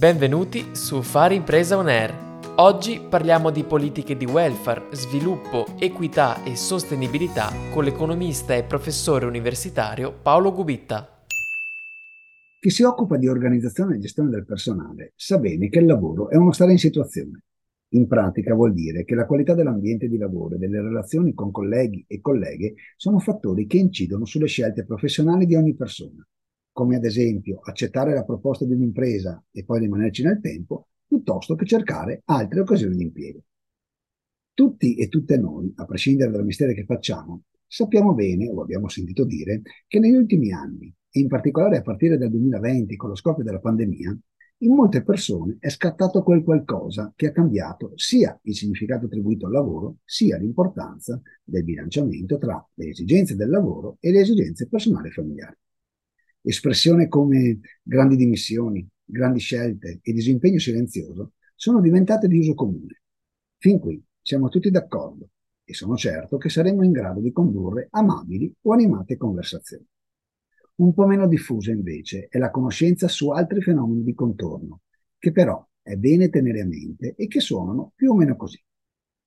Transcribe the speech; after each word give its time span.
Benvenuti 0.00 0.74
su 0.74 1.02
Fare 1.02 1.34
Impresa 1.34 1.76
On 1.76 1.86
Air. 1.86 2.54
Oggi 2.56 3.02
parliamo 3.06 3.50
di 3.50 3.64
politiche 3.64 4.16
di 4.16 4.24
welfare, 4.24 4.86
sviluppo, 4.92 5.66
equità 5.78 6.42
e 6.42 6.56
sostenibilità 6.56 7.52
con 7.70 7.84
l'economista 7.84 8.54
e 8.54 8.62
professore 8.62 9.26
universitario 9.26 10.10
Paolo 10.10 10.54
Gubitta. 10.54 11.26
Chi 12.58 12.70
si 12.70 12.82
occupa 12.82 13.18
di 13.18 13.28
organizzazione 13.28 13.96
e 13.96 13.98
gestione 13.98 14.30
del 14.30 14.46
personale 14.46 15.12
sa 15.16 15.36
bene 15.36 15.68
che 15.68 15.80
il 15.80 15.84
lavoro 15.84 16.30
è 16.30 16.36
uno 16.36 16.52
stare 16.52 16.72
in 16.72 16.78
situazione. 16.78 17.42
In 17.88 18.06
pratica 18.06 18.54
vuol 18.54 18.72
dire 18.72 19.04
che 19.04 19.14
la 19.14 19.26
qualità 19.26 19.52
dell'ambiente 19.52 20.08
di 20.08 20.16
lavoro 20.16 20.54
e 20.54 20.58
delle 20.58 20.80
relazioni 20.80 21.34
con 21.34 21.50
colleghi 21.50 22.06
e 22.08 22.22
colleghe 22.22 22.72
sono 22.96 23.18
fattori 23.18 23.66
che 23.66 23.76
incidono 23.76 24.24
sulle 24.24 24.46
scelte 24.46 24.86
professionali 24.86 25.44
di 25.44 25.56
ogni 25.56 25.74
persona 25.74 26.26
come 26.72 26.96
ad 26.96 27.04
esempio 27.04 27.60
accettare 27.62 28.14
la 28.14 28.24
proposta 28.24 28.64
di 28.64 28.72
un'impresa 28.72 29.42
e 29.50 29.64
poi 29.64 29.80
rimanerci 29.80 30.22
nel 30.22 30.40
tempo, 30.40 30.88
piuttosto 31.06 31.54
che 31.54 31.66
cercare 31.66 32.22
altre 32.26 32.60
occasioni 32.60 32.96
di 32.96 33.02
impiego. 33.02 33.42
Tutti 34.54 34.96
e 34.96 35.08
tutte 35.08 35.38
noi, 35.38 35.72
a 35.76 35.84
prescindere 35.84 36.30
dal 36.30 36.44
mestiere 36.44 36.74
che 36.74 36.84
facciamo, 36.84 37.42
sappiamo 37.66 38.14
bene, 38.14 38.48
o 38.48 38.62
abbiamo 38.62 38.88
sentito 38.88 39.24
dire, 39.24 39.62
che 39.86 39.98
negli 39.98 40.14
ultimi 40.14 40.52
anni, 40.52 40.92
e 41.10 41.20
in 41.20 41.28
particolare 41.28 41.78
a 41.78 41.82
partire 41.82 42.18
dal 42.18 42.30
2020 42.30 42.96
con 42.96 43.08
lo 43.08 43.16
scoppio 43.16 43.42
della 43.42 43.58
pandemia, 43.58 44.18
in 44.62 44.74
molte 44.74 45.02
persone 45.02 45.56
è 45.58 45.70
scattato 45.70 46.22
quel 46.22 46.42
qualcosa 46.42 47.12
che 47.16 47.28
ha 47.28 47.32
cambiato 47.32 47.92
sia 47.94 48.38
il 48.42 48.54
significato 48.54 49.06
attribuito 49.06 49.46
al 49.46 49.52
lavoro, 49.52 49.98
sia 50.04 50.36
l'importanza 50.36 51.20
del 51.42 51.64
bilanciamento 51.64 52.36
tra 52.36 52.62
le 52.74 52.88
esigenze 52.88 53.36
del 53.36 53.48
lavoro 53.48 53.96
e 54.00 54.10
le 54.10 54.20
esigenze 54.20 54.68
personali 54.68 55.08
e 55.08 55.12
familiari. 55.12 55.56
Espressione 56.42 57.08
come 57.08 57.60
grandi 57.82 58.16
dimissioni, 58.16 58.86
grandi 59.04 59.40
scelte 59.40 60.00
e 60.02 60.12
disimpegno 60.12 60.58
silenzioso 60.58 61.32
sono 61.54 61.80
diventate 61.80 62.28
di 62.28 62.38
uso 62.38 62.54
comune. 62.54 63.02
Fin 63.58 63.78
qui 63.78 64.02
siamo 64.22 64.48
tutti 64.48 64.70
d'accordo 64.70 65.28
e 65.64 65.74
sono 65.74 65.96
certo 65.96 66.38
che 66.38 66.48
saremo 66.48 66.82
in 66.82 66.92
grado 66.92 67.20
di 67.20 67.30
condurre 67.30 67.88
amabili 67.90 68.52
o 68.62 68.72
animate 68.72 69.16
conversazioni. 69.16 69.84
Un 70.76 70.94
po' 70.94 71.06
meno 71.06 71.28
diffusa 71.28 71.70
invece 71.72 72.28
è 72.30 72.38
la 72.38 72.50
conoscenza 72.50 73.06
su 73.06 73.28
altri 73.28 73.60
fenomeni 73.60 74.02
di 74.02 74.14
contorno, 74.14 74.80
che 75.18 75.32
però 75.32 75.62
è 75.82 75.96
bene 75.96 76.30
tenere 76.30 76.62
a 76.62 76.66
mente 76.66 77.14
e 77.16 77.26
che 77.26 77.40
suonano 77.40 77.92
più 77.94 78.12
o 78.12 78.16
meno 78.16 78.36
così 78.36 78.62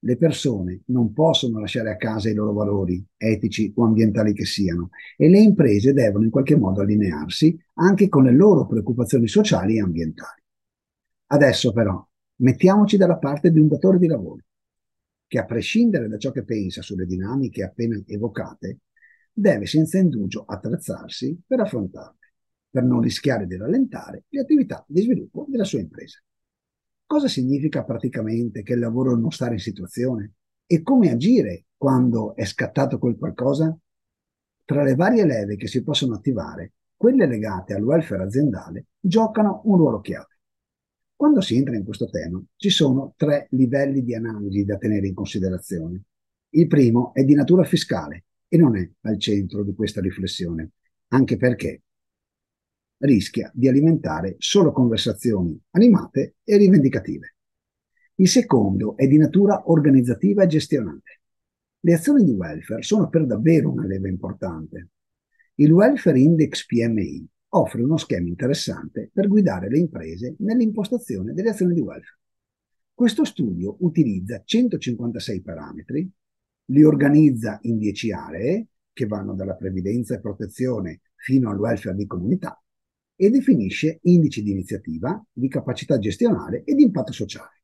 le 0.06 0.18
persone 0.18 0.82
non 0.88 1.14
possono 1.14 1.60
lasciare 1.60 1.92
a 1.92 1.98
casa 1.98 2.30
i 2.30 2.34
loro 2.34 2.54
valori, 2.54 3.04
etici 3.16 3.72
o 3.76 3.86
ambientali 3.86 4.34
che 4.34 4.46
siano, 4.46 4.90
e 5.16 5.30
le 5.30 5.40
imprese 5.40 5.94
devono 5.94 6.26
in 6.26 6.30
qualche 6.30 6.58
modo 6.58 6.82
allinearsi 6.82 7.58
anche 7.76 8.10
con 8.10 8.24
le 8.24 8.34
loro 8.34 8.68
preoccupazioni 8.68 9.28
sociali 9.28 9.78
e 9.78 9.82
ambientali. 9.82 10.42
Adesso 11.28 11.72
però 11.72 12.06
mettiamoci 12.38 12.98
dalla 12.98 13.18
parte 13.18 13.52
di 13.52 13.60
un 13.60 13.68
datore 13.68 13.98
di 13.98 14.08
lavoro, 14.08 14.44
che 15.26 15.40
a 15.40 15.46
prescindere 15.46 16.10
da 16.10 16.18
ciò 16.18 16.32
che 16.32 16.44
pensa 16.44 16.82
sulle 16.82 17.06
dinamiche 17.06 17.64
appena 17.64 18.00
evocate, 18.06 18.80
deve 19.32 19.66
senza 19.66 19.98
indugio 19.98 20.44
attrezzarsi 20.46 21.42
per 21.48 21.62
affrontarle, 21.62 22.34
per 22.70 22.84
non 22.84 23.02
rischiare 23.02 23.48
di 23.48 23.56
rallentare 23.56 24.26
le 24.28 24.42
attività 24.42 24.84
di 24.88 25.02
sviluppo 25.02 25.46
della 25.48 25.64
sua 25.64 25.80
impresa. 25.80 26.22
Cosa 27.14 27.28
significa 27.28 27.84
praticamente 27.84 28.64
che 28.64 28.74
il 28.74 28.80
lavoro 28.80 29.16
non 29.16 29.30
stare 29.30 29.54
in 29.54 29.60
situazione? 29.60 30.32
E 30.66 30.82
come 30.82 31.12
agire 31.12 31.66
quando 31.78 32.36
è 32.36 32.44
scattato 32.44 32.98
quel 32.98 33.18
qualcosa? 33.18 33.78
Tra 34.66 34.82
le 34.82 34.96
varie 34.96 35.24
leve 35.24 35.56
che 35.56 35.68
si 35.68 35.84
possono 35.84 36.16
attivare, 36.16 36.72
quelle 36.98 37.28
legate 37.28 37.76
al 37.76 37.84
welfare 37.84 38.24
aziendale 38.24 38.88
giocano 39.00 39.62
un 39.66 39.78
ruolo 39.78 40.00
chiave. 40.00 40.40
Quando 41.16 41.40
si 41.42 41.56
entra 41.56 41.76
in 41.76 41.84
questo 41.84 42.10
tema, 42.10 42.44
ci 42.56 42.72
sono 42.72 43.14
tre 43.16 43.46
livelli 43.52 44.04
di 44.04 44.16
analisi 44.16 44.66
da 44.66 44.80
tenere 44.80 45.06
in 45.06 45.14
considerazione. 45.14 46.02
Il 46.56 46.66
primo 46.66 47.14
è 47.14 47.24
di 47.24 47.36
natura 47.36 47.64
fiscale 47.64 48.24
e 48.48 48.58
non 48.58 48.76
è 48.76 48.90
al 49.02 49.20
centro 49.20 49.64
di 49.64 49.76
questa 49.76 50.02
riflessione, 50.02 50.72
anche 51.10 51.38
perché 51.38 51.84
rischia 53.00 53.52
di 53.54 53.68
alimentare 53.68 54.36
solo 54.38 54.72
conversazioni 54.72 55.60
animate 55.72 56.36
e 56.44 56.58
rivendicative. 56.58 57.36
Il 58.16 58.28
secondo 58.28 58.96
è 58.96 59.08
di 59.08 59.18
natura 59.18 59.70
organizzativa 59.72 60.44
e 60.44 60.48
gestionale. 60.48 61.02
Le 61.80 61.94
azioni 61.94 62.24
di 62.24 62.32
welfare 62.32 62.82
sono 62.82 63.10
per 63.10 63.26
davvero 63.26 63.72
una 63.72 63.86
leva 63.86 64.08
importante. 64.08 64.90
Il 65.56 65.72
Welfare 65.72 66.20
Index 66.20 66.66
PMI 66.66 67.28
offre 67.50 67.84
uno 67.84 67.98
schema 67.98 68.28
interessante 68.28 69.10
per 69.14 69.28
guidare 69.28 69.70
le 69.70 69.80
imprese 69.80 70.36
nell'impostazione 70.40 71.34
delle 71.34 71.50
azioni 71.50 71.74
di 71.74 71.82
welfare. 71.82 72.20
Questo 72.94 73.26
studio 73.26 73.76
utilizza 73.80 74.42
156 74.46 75.42
parametri, 75.42 76.10
li 76.66 76.84
organizza 76.84 77.58
in 77.64 77.78
10 77.78 78.12
aree, 78.14 78.68
che 78.94 79.06
vanno 79.08 79.34
dalla 79.34 79.56
previdenza 79.56 80.16
e 80.16 80.22
protezione 80.22 81.02
fino 81.16 81.50
al 81.50 81.60
welfare 81.60 81.96
di 81.96 82.06
comunità, 82.06 82.63
e 83.26 83.30
definisce 83.30 84.00
indici 84.04 84.44
di 84.44 84.52
iniziativa, 84.52 85.24
di 85.32 85.48
capacità 85.48 85.98
gestionale 85.98 86.64
e 86.64 86.76
di 86.76 86.84
impatto 86.84 87.14
sociale. 87.14 87.62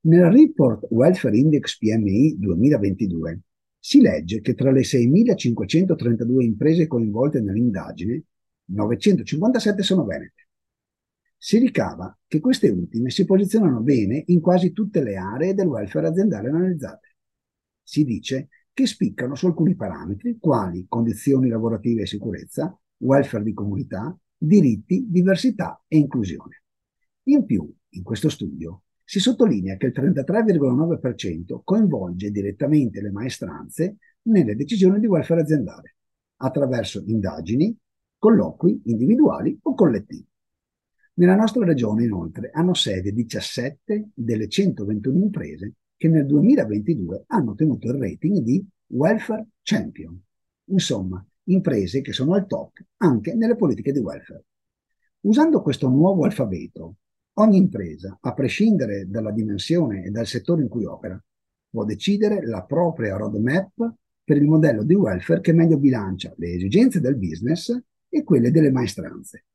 Nel 0.00 0.30
report 0.30 0.86
Welfare 0.90 1.36
Index 1.36 1.78
PMI 1.78 2.36
2022 2.38 3.40
si 3.78 4.00
legge 4.00 4.40
che 4.40 4.54
tra 4.54 4.72
le 4.72 4.80
6.532 4.80 6.42
imprese 6.42 6.86
coinvolte 6.86 7.40
nell'indagine, 7.40 8.24
957 8.66 9.82
sono 9.82 10.04
venete. 10.04 10.48
Si 11.36 11.58
ricava 11.58 12.16
che 12.26 12.40
queste 12.40 12.68
ultime 12.68 13.10
si 13.10 13.24
posizionano 13.24 13.80
bene 13.80 14.24
in 14.26 14.40
quasi 14.40 14.72
tutte 14.72 15.02
le 15.02 15.16
aree 15.16 15.54
del 15.54 15.66
welfare 15.66 16.08
aziendale 16.08 16.48
analizzate. 16.48 17.16
Si 17.82 18.04
dice 18.04 18.48
che 18.72 18.86
spiccano 18.86 19.34
su 19.34 19.46
alcuni 19.46 19.76
parametri, 19.76 20.38
quali 20.40 20.86
condizioni 20.88 21.48
lavorative 21.48 22.02
e 22.02 22.06
sicurezza, 22.06 22.76
welfare 22.98 23.44
di 23.44 23.52
comunità, 23.52 24.18
diritti, 24.46 25.06
diversità 25.08 25.82
e 25.86 25.96
inclusione. 25.96 26.62
In 27.24 27.44
più, 27.44 27.70
in 27.90 28.02
questo 28.02 28.28
studio, 28.28 28.82
si 29.04 29.20
sottolinea 29.20 29.76
che 29.76 29.86
il 29.86 29.92
33,9% 29.94 31.60
coinvolge 31.62 32.30
direttamente 32.30 33.00
le 33.02 33.10
maestranze 33.10 33.96
nelle 34.22 34.56
decisioni 34.56 34.98
di 34.98 35.06
welfare 35.06 35.42
aziendale, 35.42 35.96
attraverso 36.36 37.02
indagini, 37.06 37.76
colloqui 38.18 38.82
individuali 38.86 39.58
o 39.62 39.74
collettivi. 39.74 40.26
Nella 41.16 41.36
nostra 41.36 41.64
regione, 41.64 42.04
inoltre, 42.04 42.50
hanno 42.52 42.74
sede 42.74 43.12
17 43.12 44.08
delle 44.14 44.48
121 44.48 45.18
imprese 45.18 45.74
che 45.96 46.08
nel 46.08 46.26
2022 46.26 47.24
hanno 47.28 47.52
ottenuto 47.52 47.88
il 47.88 47.98
rating 47.98 48.38
di 48.38 48.66
Welfare 48.88 49.46
Champion. 49.62 50.20
Insomma, 50.66 51.24
imprese 51.44 52.00
che 52.00 52.12
sono 52.12 52.34
al 52.34 52.46
top 52.46 52.72
anche 52.98 53.34
nelle 53.34 53.56
politiche 53.56 53.92
di 53.92 53.98
welfare. 53.98 54.44
Usando 55.20 55.62
questo 55.62 55.88
nuovo 55.88 56.24
alfabeto, 56.24 56.96
ogni 57.34 57.56
impresa, 57.56 58.18
a 58.20 58.32
prescindere 58.34 59.08
dalla 59.08 59.32
dimensione 59.32 60.04
e 60.04 60.10
dal 60.10 60.26
settore 60.26 60.62
in 60.62 60.68
cui 60.68 60.84
opera, 60.84 61.22
può 61.68 61.84
decidere 61.84 62.46
la 62.46 62.62
propria 62.62 63.16
roadmap 63.16 63.94
per 64.22 64.36
il 64.36 64.44
modello 64.44 64.84
di 64.84 64.94
welfare 64.94 65.40
che 65.40 65.52
meglio 65.52 65.78
bilancia 65.78 66.32
le 66.36 66.52
esigenze 66.52 67.00
del 67.00 67.16
business 67.16 67.76
e 68.08 68.22
quelle 68.22 68.50
delle 68.50 68.70
maestranze. 68.70 69.46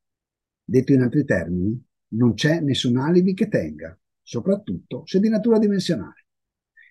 Detto 0.63 0.93
in 0.93 1.01
altri 1.01 1.23
termini, 1.23 1.81
non 2.09 2.33
c'è 2.33 2.59
nessun 2.59 2.97
alibi 2.97 3.33
che 3.33 3.47
tenga, 3.47 3.97
soprattutto 4.21 5.03
se 5.05 5.19
di 5.19 5.29
natura 5.29 5.57
dimensionale. 5.57 6.25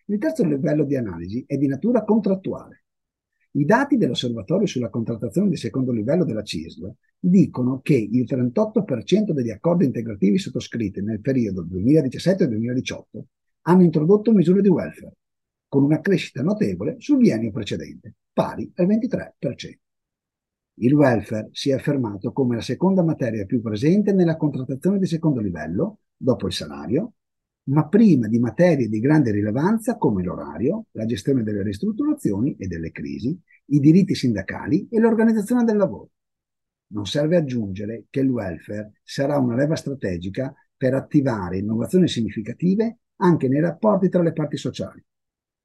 Il 0.06 0.18
terzo 0.18 0.44
livello 0.44 0.84
di 0.84 0.96
analisi 0.96 1.44
è 1.46 1.56
di 1.56 1.66
natura 1.66 2.02
contrattuale. 2.02 2.84
I 3.50 3.64
dati 3.64 3.96
dell'osservatorio 3.96 4.66
sulla 4.66 4.90
contrattazione 4.90 5.48
di 5.48 5.56
secondo 5.56 5.90
livello 5.90 6.24
della 6.24 6.42
CISL 6.42 6.92
dicono 7.18 7.80
che 7.80 7.96
il 7.96 8.24
38% 8.24 9.30
degli 9.32 9.50
accordi 9.50 9.86
integrativi 9.86 10.38
sottoscritti 10.38 11.00
nel 11.02 11.20
periodo 11.20 11.64
2017-2018 11.64 13.04
hanno 13.62 13.82
introdotto 13.82 14.32
misure 14.32 14.60
di 14.60 14.68
welfare, 14.68 15.16
con 15.66 15.82
una 15.82 16.00
crescita 16.00 16.42
notevole 16.42 16.96
sul 16.98 17.18
biennio 17.18 17.50
precedente, 17.50 18.14
pari 18.32 18.70
al 18.76 18.86
23%. 18.86 19.32
Il 20.80 20.94
welfare 20.94 21.48
si 21.52 21.70
è 21.70 21.74
affermato 21.74 22.32
come 22.32 22.54
la 22.54 22.62
seconda 22.62 23.02
materia 23.02 23.44
più 23.46 23.60
presente 23.60 24.12
nella 24.12 24.36
contrattazione 24.36 24.98
di 24.98 25.06
secondo 25.06 25.40
livello, 25.40 26.00
dopo 26.16 26.46
il 26.46 26.52
salario, 26.52 27.14
ma 27.68 27.86
prima 27.86 28.28
di 28.28 28.38
materie 28.38 28.88
di 28.88 28.98
grande 28.98 29.30
rilevanza 29.30 29.96
come 29.96 30.22
l'orario, 30.22 30.86
la 30.92 31.04
gestione 31.04 31.42
delle 31.42 31.62
ristrutturazioni 31.62 32.56
e 32.56 32.66
delle 32.66 32.90
crisi, 32.90 33.38
i 33.66 33.80
diritti 33.80 34.14
sindacali 34.14 34.88
e 34.90 34.98
l'organizzazione 34.98 35.64
del 35.64 35.76
lavoro. 35.76 36.10
Non 36.90 37.06
serve 37.06 37.36
aggiungere 37.36 38.06
che 38.08 38.20
il 38.20 38.30
welfare 38.30 38.92
sarà 39.02 39.38
una 39.38 39.54
leva 39.54 39.76
strategica 39.76 40.52
per 40.74 40.94
attivare 40.94 41.58
innovazioni 41.58 42.08
significative 42.08 43.00
anche 43.16 43.48
nei 43.48 43.60
rapporti 43.60 44.08
tra 44.08 44.22
le 44.22 44.32
parti 44.32 44.56
sociali, 44.56 45.04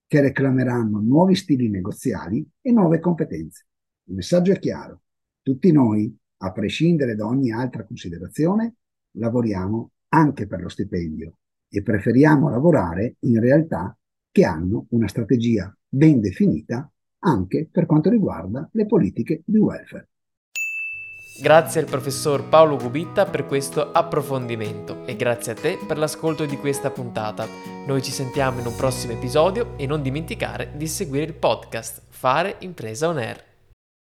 che 0.06 0.22
reclameranno 0.22 1.00
nuovi 1.00 1.36
stili 1.36 1.70
negoziali 1.70 2.46
e 2.60 2.72
nuove 2.72 3.00
competenze. 3.00 3.68
Il 4.06 4.16
messaggio 4.16 4.52
è 4.52 4.60
chiaro. 4.60 5.04
Tutti 5.42 5.72
noi, 5.72 6.14
a 6.38 6.52
prescindere 6.52 7.16
da 7.16 7.26
ogni 7.26 7.52
altra 7.52 7.86
considerazione, 7.86 8.76
lavoriamo 9.12 9.92
anche 10.10 10.48
per 10.48 10.62
lo 10.62 10.68
stipendio 10.68 11.38
e 11.74 11.82
preferiamo 11.82 12.50
lavorare 12.50 13.16
in 13.22 13.40
realtà 13.40 13.98
che 14.32 14.46
hanno 14.46 14.86
una 14.90 15.08
strategia 15.08 15.76
ben 15.90 16.20
definita 16.20 16.88
anche 17.26 17.68
per 17.72 17.88
quanto 17.88 18.12
riguarda 18.12 18.70
le 18.74 18.86
politiche 18.86 19.42
di 19.44 19.58
welfare. 19.58 20.10
Grazie 21.42 21.82
al 21.82 21.88
professor 21.88 22.48
Paolo 22.48 22.78
Gubitta 22.78 23.26
per 23.26 23.48
questo 23.48 23.92
approfondimento 23.92 25.04
e 25.08 25.16
grazie 25.16 25.54
a 25.54 25.56
te 25.56 25.80
per 25.88 25.98
l'ascolto 25.98 26.46
di 26.46 26.58
questa 26.58 26.92
puntata. 26.92 27.48
Noi 27.88 28.04
ci 28.04 28.12
sentiamo 28.12 28.60
in 28.60 28.68
un 28.68 28.76
prossimo 28.76 29.14
episodio 29.14 29.76
e 29.76 29.88
non 29.88 30.04
dimenticare 30.04 30.74
di 30.76 30.86
seguire 30.86 31.26
il 31.26 31.34
podcast 31.34 32.04
Fare 32.10 32.58
Impresa 32.60 33.08
On 33.08 33.18
Air. 33.18 33.53